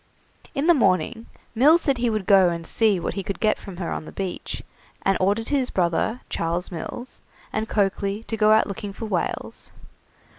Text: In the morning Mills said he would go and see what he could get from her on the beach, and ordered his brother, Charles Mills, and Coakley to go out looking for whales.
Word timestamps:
In 0.55 0.65
the 0.65 0.73
morning 0.73 1.27
Mills 1.53 1.83
said 1.83 1.99
he 1.99 2.09
would 2.09 2.25
go 2.25 2.49
and 2.49 2.65
see 2.65 2.99
what 2.99 3.13
he 3.13 3.21
could 3.21 3.39
get 3.39 3.59
from 3.59 3.77
her 3.77 3.91
on 3.91 4.05
the 4.05 4.11
beach, 4.11 4.63
and 5.03 5.15
ordered 5.21 5.49
his 5.49 5.69
brother, 5.69 6.21
Charles 6.27 6.71
Mills, 6.71 7.19
and 7.53 7.69
Coakley 7.69 8.23
to 8.23 8.35
go 8.35 8.51
out 8.51 8.65
looking 8.65 8.93
for 8.93 9.05
whales. 9.05 9.69